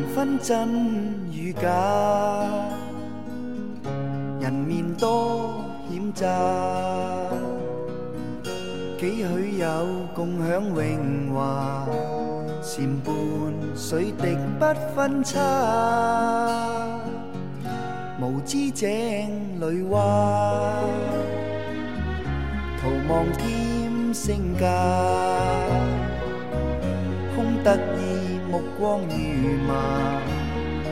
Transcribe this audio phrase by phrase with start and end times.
[0.00, 0.66] 难分真
[1.30, 1.68] 与假，
[4.40, 6.26] 人面多险诈，
[8.98, 9.68] 几许有
[10.14, 11.86] 共享荣华，
[12.62, 13.14] 檐畔
[13.76, 14.64] 水滴不
[14.96, 15.38] 分差，
[18.22, 18.88] 无知井
[19.60, 20.00] 里蛙，
[22.80, 24.66] 徒望添声价，
[27.36, 29.14] 空得意目光如
[29.68, 29.72] 麻，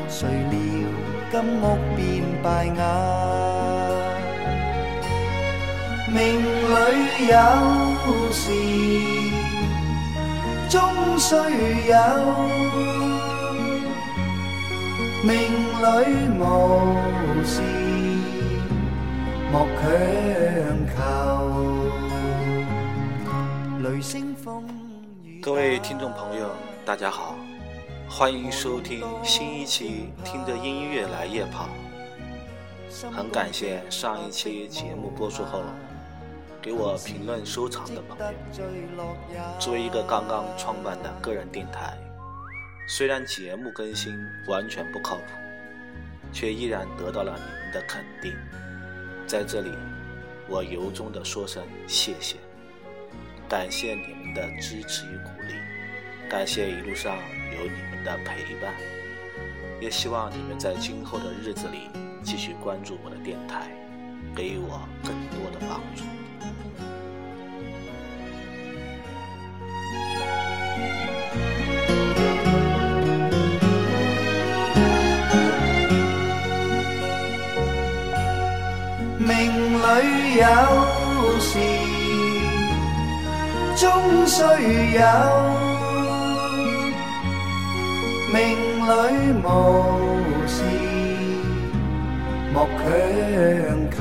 [0.08, 0.54] 谁料
[1.32, 1.64] 金屋
[1.96, 2.80] 变败瓦。
[6.06, 6.76] 命里
[7.26, 7.32] 有
[8.32, 8.40] 时
[10.70, 10.78] 终
[11.18, 11.34] 须
[11.88, 11.94] 有，
[15.24, 15.34] 命
[15.82, 15.84] 里
[16.38, 16.40] 无
[17.44, 17.60] 时
[19.50, 19.82] 莫强
[20.94, 20.96] 求。
[23.82, 24.46] 雷声风
[25.24, 25.40] 雨。
[25.40, 26.50] 各位听众朋友，
[26.84, 27.34] 大家好，
[28.10, 31.68] 欢迎收听新一期《听着音乐来夜跑》。
[33.12, 35.62] 很感谢上一期节目播出后
[36.60, 38.24] 给我评论收藏的朋友。
[39.60, 41.96] 作为一个刚刚创办的个人电台，
[42.88, 44.12] 虽然节目更新
[44.48, 45.22] 完全不靠谱，
[46.32, 48.34] 却依然得到了你们的肯定。
[49.26, 49.70] 在这里，
[50.48, 52.36] 我由衷的说声谢谢，
[53.48, 55.54] 感谢你们的支持与鼓励，
[56.28, 57.14] 感谢一路上
[57.52, 58.72] 有你们的陪伴，
[59.80, 61.90] 也希望你们在今后的日子里
[62.22, 63.70] 继续关注我的电台，
[64.34, 66.04] 给予我更多的帮助。
[79.18, 80.44] 命里有
[81.38, 81.58] 时
[83.76, 84.42] 终须
[84.96, 85.67] 有，
[88.88, 88.92] 里
[89.44, 89.46] 无
[90.46, 90.64] 事
[92.54, 92.82] 莫强
[93.92, 93.96] 求。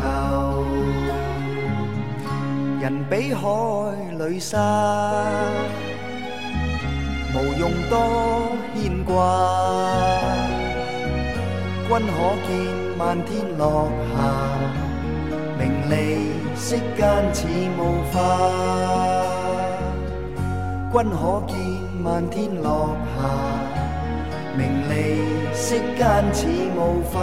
[2.79, 3.43] 人比海
[4.17, 4.55] 里沙，
[7.33, 7.93] 无用多
[8.75, 9.11] 牵挂。
[11.89, 12.15] 君可
[12.47, 12.49] 见
[12.97, 13.27] 漫天
[13.57, 14.15] 落霞。
[15.59, 15.93] 名利
[16.55, 17.03] 息间
[17.33, 17.45] 似
[17.77, 17.79] 雾
[18.13, 18.15] 化，
[20.93, 21.57] 君可见
[22.01, 23.66] 漫天落霞。
[24.57, 25.21] 名利
[25.53, 27.17] 息间似雾化。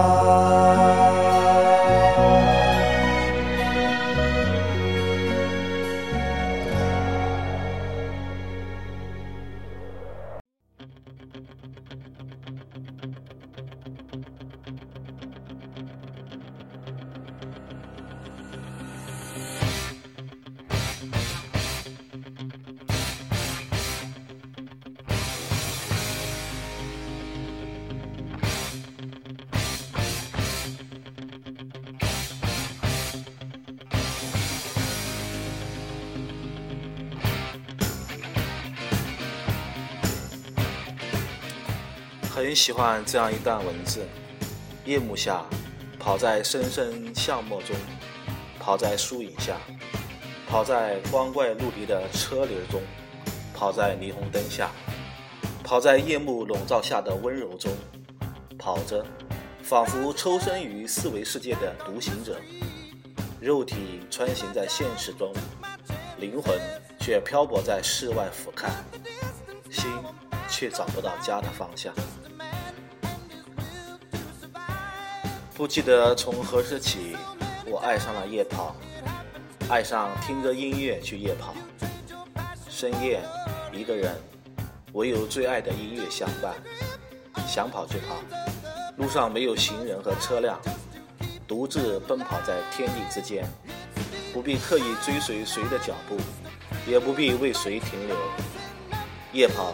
[42.35, 44.05] 很喜欢这样一段文字：
[44.85, 45.45] 夜幕下，
[46.01, 47.77] 跑在深深巷陌中，
[48.59, 49.57] 跑在树影下，
[50.49, 52.83] 跑在光怪陆离的车流中，
[53.55, 54.73] 跑在霓虹灯下，
[55.63, 57.73] 跑在夜幕笼罩下的温柔中，
[58.59, 59.07] 跑着，
[59.63, 62.41] 仿佛抽身于四维世界的独行者，
[63.41, 65.33] 肉体穿行在现实中，
[66.19, 66.61] 灵魂
[66.99, 68.71] 却漂泊在世外俯瞰，
[69.71, 69.89] 心
[70.49, 71.95] 却找不到家的方向。
[75.57, 77.17] 不记得从何时起，
[77.65, 78.75] 我爱上了夜跑，
[79.69, 81.55] 爱上听着音乐去夜跑。
[82.69, 83.23] 深夜，
[83.73, 84.13] 一个人，
[84.95, 86.55] 唯有最爱的音乐相伴，
[87.47, 88.17] 想跑就跑。
[88.97, 90.61] 路上没有行人和车辆，
[91.47, 93.49] 独自奔跑在天地之间，
[94.33, 96.17] 不必刻意追随谁的脚步，
[96.85, 98.17] 也不必为谁停留。
[99.33, 99.73] 夜跑，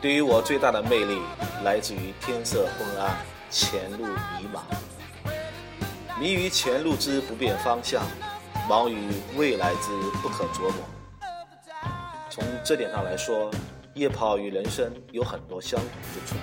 [0.00, 1.20] 对于我最大的魅力，
[1.64, 3.16] 来自于天色昏暗，
[3.50, 4.62] 前路迷茫。
[6.18, 8.02] 迷于前路之不变方向，
[8.66, 8.96] 忙于
[9.36, 9.90] 未来之
[10.22, 10.74] 不可琢磨。
[12.30, 13.50] 从这点上来说，
[13.92, 16.36] 夜跑与人生有很多相同之处。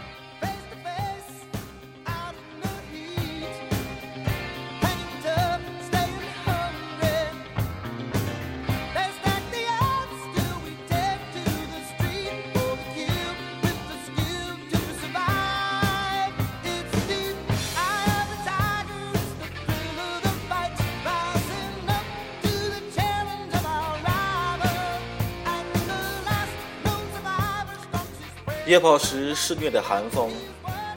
[28.73, 30.31] 夜跑时肆虐的寒风，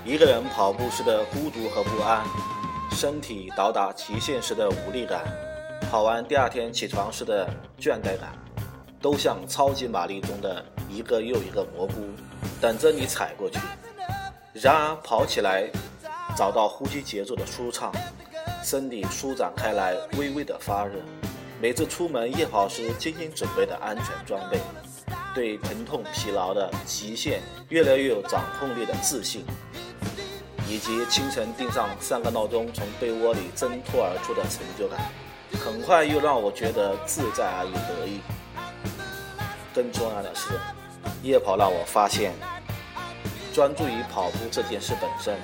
[0.02, 2.24] 一个人跑步时的孤独和不安，
[2.90, 5.22] 身体到达极限时的无力感，
[5.90, 7.46] 跑完第二天起床时的
[7.78, 8.32] 倦怠感，
[8.98, 11.96] 都像超级玛丽中的一个又一个蘑菇，
[12.62, 13.58] 等着你踩过去。
[14.54, 15.68] 然而跑起来，
[16.34, 17.92] 找到呼吸节奏的舒畅，
[18.64, 20.94] 身体舒展开来，微微的发热。
[21.60, 24.58] 每次出门夜跑时精心准备的安全装备，
[25.36, 29.44] 对疼痛疲劳的极限越来越有掌控力的自信。
[30.68, 34.98] 以及清晨定上三个闹钟，从被窝里挣脱而出的成就感，
[35.64, 38.20] 很快又让我觉得自在而又得意。
[39.72, 40.48] 更重要的是，
[41.22, 42.32] 夜跑让我发现，
[43.54, 45.36] 专注于跑步这件事本身，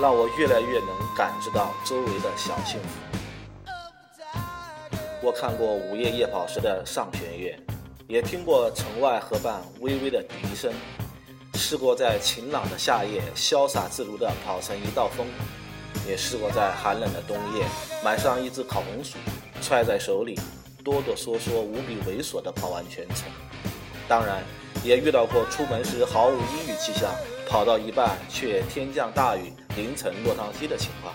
[0.00, 2.88] 让我越来越能感知到周围的小幸福。
[5.22, 7.56] 我看过午夜夜跑时的上弦月，
[8.08, 10.72] 也听过城外河畔微微的笛声。
[11.52, 15.26] 试过在晴朗的夏夜潇洒自如地跑成一道风，
[16.08, 17.66] 也试过在寒冷的冬夜
[18.02, 19.18] 买上一只烤红薯，
[19.60, 20.40] 揣在手里，
[20.82, 23.28] 哆哆嗦嗦、无比猥琐地跑完全程。
[24.08, 24.42] 当然，
[24.82, 27.12] 也遇到过出门时毫无阴雨气象，
[27.46, 31.14] 跑到一半却天降大雨、淋成落汤鸡的情况。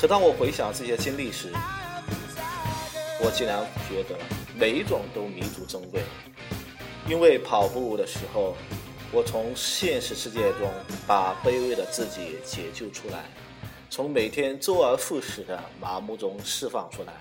[0.00, 1.52] 可当我回想这些经历时，
[3.22, 4.16] 我竟然觉得
[4.60, 6.02] 每一种都弥足珍贵，
[7.08, 8.54] 因为跑步的时候。
[9.12, 10.72] 我从现实世界中
[11.04, 13.24] 把卑微的自己解救出来，
[13.90, 17.12] 从每天周而复始的麻木中释放出来，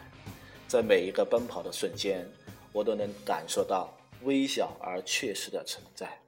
[0.68, 2.30] 在每一个奔跑的瞬间，
[2.72, 6.20] 我都能感受到微小而确实的存在。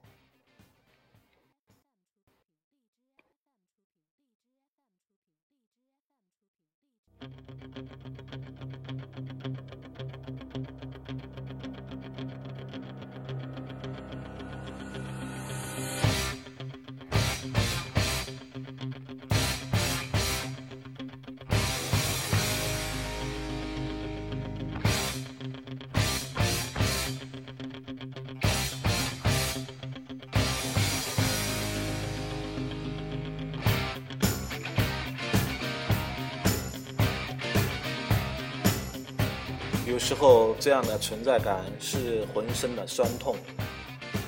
[40.03, 43.35] 时候，这样的存在感是浑身的酸痛；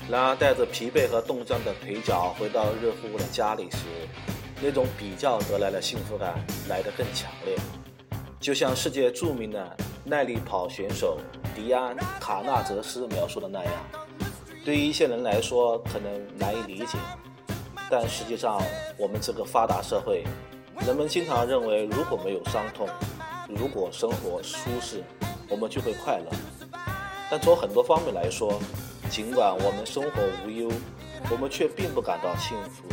[0.08, 3.78] 然而，带着疲惫和冻僵的腿脚回到热乎乎的家里时，
[4.62, 6.36] 那种比较得来的幸福感
[6.70, 7.58] 来得更强烈。
[8.40, 9.76] 就像世界著名的
[10.06, 11.18] 耐力跑选手
[11.56, 13.74] 迪安·卡纳泽斯描述的那样
[14.64, 17.00] ：“对于一些人来说，可能难以理解，
[17.90, 18.62] 但实际上，
[18.96, 20.24] 我们这个发达社会，
[20.86, 22.88] 人们经常认为，如果没有伤痛，
[23.50, 25.04] 如果生活舒适。”
[25.50, 26.32] 我们就会快乐，
[27.30, 28.60] 但从很多方面来说，
[29.10, 30.72] 尽管我们生活无忧，
[31.30, 32.84] 我们却并不感到幸福，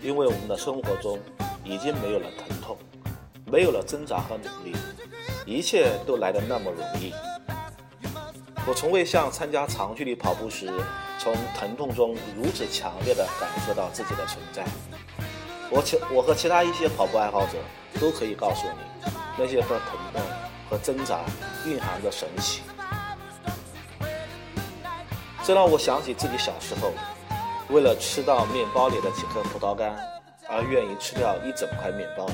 [0.00, 1.18] 因为我们的生活中
[1.64, 2.78] 已经没有了疼痛，
[3.46, 4.76] 没有了挣扎和努力，
[5.44, 7.12] 一切都来得那么容易。
[8.64, 10.70] 我从未像参加长距离跑步时，
[11.18, 14.64] 从疼痛中如此强烈地感受到自己的存在。
[15.68, 17.58] 我其我和其他一些跑步爱好者
[17.98, 20.22] 都可以告诉你，那些和疼痛。
[20.72, 21.20] 和挣扎
[21.66, 22.62] 蕴含着神奇，
[25.44, 26.94] 这让我想起自己小时候，
[27.68, 29.94] 为了吃到面包里的几颗葡萄干
[30.48, 32.26] 而愿意吃掉一整块面包。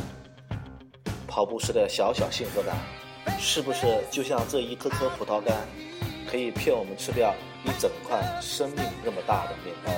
[1.26, 2.76] 跑步时的小小幸福感，
[3.40, 5.56] 是不是就像这一颗颗葡萄干，
[6.30, 7.34] 可以骗我们吃掉
[7.64, 9.90] 一整块生命那么大的面包？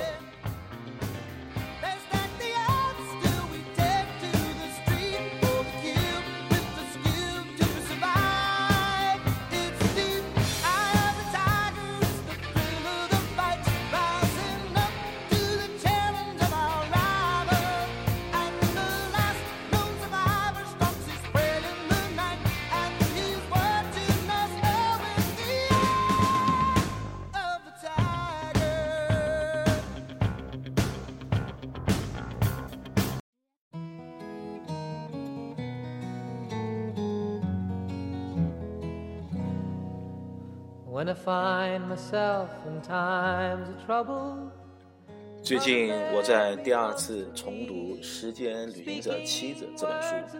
[45.41, 50.37] 最近我在第二次重读《时间旅行者妻子》这本书。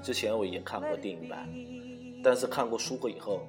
[0.00, 1.48] 之前我已经看过电影版，
[2.22, 3.40] 但是看过书过以后，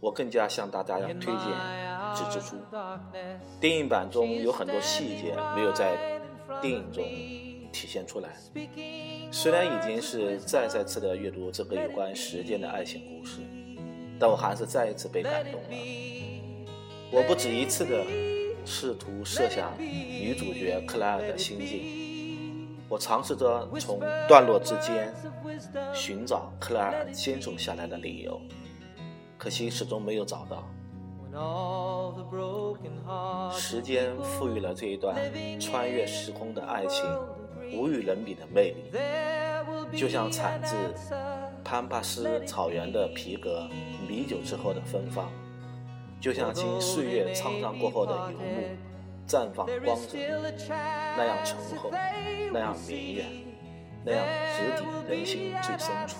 [0.00, 1.44] 我更加向大家要推荐
[2.14, 2.56] 纸质书。
[3.60, 6.18] 电影版中有很多细节没有在
[6.62, 7.04] 电影中
[7.70, 8.30] 体现出来。
[9.30, 13.42] 虽然已经是再再次的阅读这个有关时间的爱情故事，
[14.18, 15.68] 但我还是再一次被感动了。
[17.10, 18.04] 我不止一次的
[18.64, 23.98] 试图设想女主角克莱尔的心境，我尝试着从
[24.28, 25.14] 段落之间
[25.94, 28.40] 寻找克莱尔坚守下来的理由，
[29.38, 30.68] 可惜始终没有找到。
[33.52, 35.14] 时间赋予了这一段
[35.60, 37.04] 穿越时空的爱情
[37.72, 40.74] 无与伦比的魅力，就像产自
[41.68, 43.68] 潘帕斯草原的皮革
[44.08, 45.30] 米酒之后的芬芳，
[46.18, 48.44] 就像经岁月沧桑过后的游牧
[49.28, 50.16] 绽放光泽，
[51.14, 51.90] 那样醇厚，
[52.50, 53.26] 那样绵远，
[54.02, 54.24] 那样
[54.56, 56.16] 直抵人心最深处。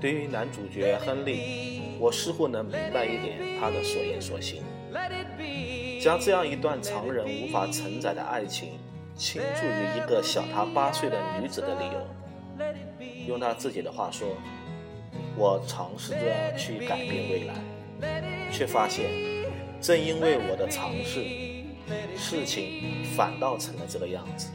[0.00, 4.64] 对于男主角亨利，我似乎能明白一点他的所言所行。
[6.02, 8.72] 将这样一段常人无法承载的爱情
[9.16, 14.28] 倾注于一个小他八岁的女子的理由，用他自己的话说
[15.36, 17.54] ：“我尝试着去改变未来，
[18.50, 19.10] 却发现，
[19.80, 21.24] 正因为我的尝试，
[22.16, 24.50] 事情反倒成了这个样子。”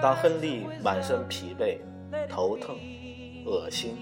[0.00, 1.78] 当亨利满身疲惫、
[2.28, 2.76] 头疼。
[3.46, 3.96] 恶心，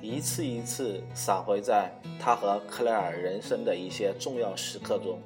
[0.00, 5.20] 一次一次闪回在他和克莱尔人生的一些重要时刻中。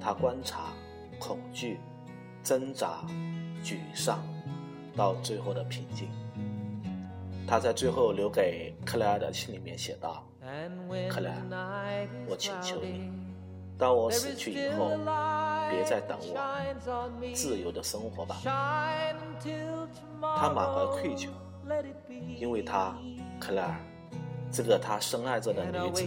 [0.00, 0.72] 他观察、
[1.18, 1.80] 恐惧、
[2.48, 3.04] 挣扎、
[3.62, 4.20] 沮丧，
[4.96, 6.08] 到最后的平静。
[7.46, 10.24] 他在最后留给克莱尔的信里面写道
[11.10, 13.12] ：“克莱尔，我请求你，
[13.76, 14.92] 当我死去以后，
[15.68, 18.38] 别再等我，自由的生活吧。”
[20.22, 21.28] 他满怀愧疚。
[22.38, 22.96] 因为他，
[23.38, 23.76] 克莱尔，
[24.50, 26.06] 这个他深爱着的女子，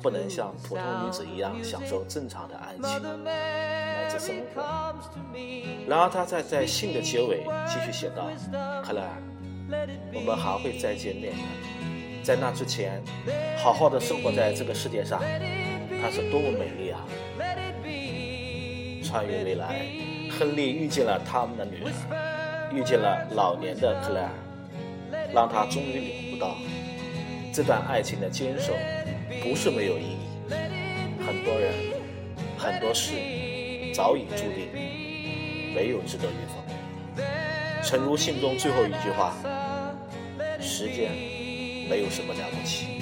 [0.00, 2.84] 不能像普通女子一样享受正常的爱情
[4.10, 4.62] 这生活。
[5.88, 8.28] 然而他在在信的结尾继续写道
[8.84, 11.38] ：“克莱尔，我们还会再见面的，
[12.22, 13.02] 在那之前，
[13.56, 15.22] 好好的生活在这个世界上，
[16.02, 17.04] 它是多么美丽啊！”
[19.04, 19.86] 穿越未来，
[20.38, 24.30] 亨利遇见了他们的女儿，遇见了老年的克莱尔。
[25.32, 26.56] 让他终于领悟到，
[27.52, 28.72] 这段爱情的坚守
[29.42, 30.18] 不是没有意义。
[31.24, 31.72] 很多人，
[32.56, 33.12] 很多事
[33.96, 34.68] 早已注定，
[35.74, 36.62] 没有值得与否。
[37.82, 39.34] 诚如信中最后一句话
[40.60, 41.10] ：“时间
[41.88, 43.00] 没有什么了不起。”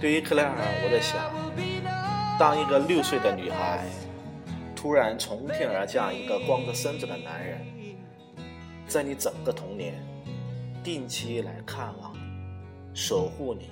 [0.00, 1.30] 对于克莱尔，我在想。
[2.38, 3.84] 当一个六岁的女孩
[4.74, 7.58] 突然从天而降一个光着身子的男人，
[8.86, 9.92] 在你整个童年
[10.88, 12.20] 定期来看望你、
[12.94, 13.68] 守护你、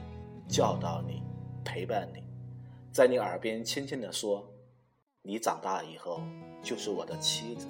[0.46, 1.22] 教导你、
[1.64, 2.22] 陪伴你，
[2.92, 4.46] 在你耳边轻轻地说
[5.24, 6.20] ：“你长大以后
[6.62, 7.66] 就是我的妻子。”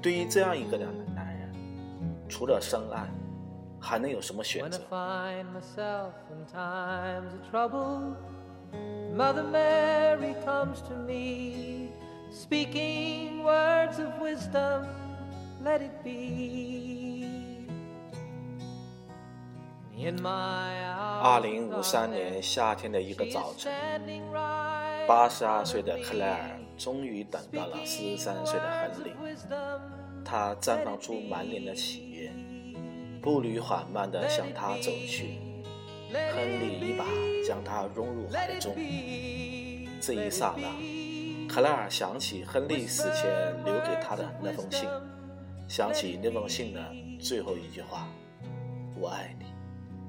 [0.00, 1.52] 对于这样一个两的男人，
[2.28, 3.10] 除了深爱，
[3.80, 4.78] 还能有什么选择
[9.16, 11.90] ？Mother Mary comes to me,
[12.30, 14.86] speaking words of wisdom,
[15.64, 16.97] let it be.
[20.00, 23.72] 二零五三年夏天的一个早晨，
[25.08, 29.12] 八十二岁的克莱尔终于等到了四十三岁的亨利。
[30.24, 32.30] 他绽放出满脸的喜悦，
[33.20, 35.40] 步履缓慢地向他走去。
[36.12, 37.04] 亨利一把
[37.44, 38.72] 将他拥入怀中。
[40.00, 40.68] 这一刹那，
[41.52, 43.28] 克莱尔想起亨利死前
[43.64, 44.88] 留给他的那封信，
[45.66, 46.80] 想起那封信的
[47.20, 48.06] 最后一句话
[48.96, 49.46] ：“我爱你，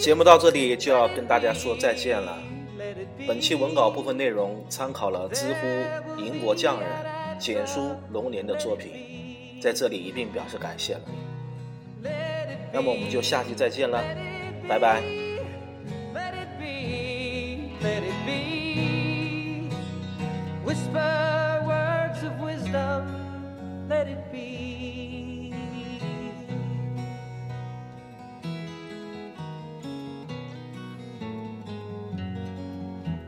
[0.00, 2.38] 节目到这里就要跟大家说再见了。
[3.26, 5.66] 本期文稿部分内容参考了知乎
[6.22, 6.88] “英国匠人”
[7.38, 8.90] 简书龙年的作品，
[9.60, 11.00] 在这里一并表示感谢了。
[12.72, 14.02] 那么我们就下期再见了，
[14.68, 15.02] 拜拜。
[20.64, 21.17] Whisper